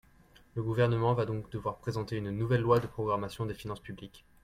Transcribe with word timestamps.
Le 0.55 0.63
Gouvernement 0.63 1.13
va 1.13 1.27
donc 1.27 1.51
devoir 1.51 1.77
présenter 1.77 2.15
une 2.17 2.31
nouvelle 2.31 2.61
loi 2.61 2.79
de 2.79 2.87
programmation 2.87 3.45
des 3.45 3.53
finances 3.53 3.81
publiques. 3.81 4.25